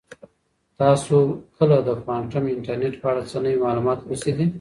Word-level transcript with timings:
تاسو 0.81 1.15
کله 1.57 1.77
د 1.87 1.89
کوانټم 2.03 2.43
انټرنیټ 2.53 2.93
په 3.01 3.07
اړه 3.11 3.21
څه 3.29 3.37
نوي 3.43 3.59
معلومات 3.65 3.99
لوستي 4.01 4.31
دي؟ 4.37 4.45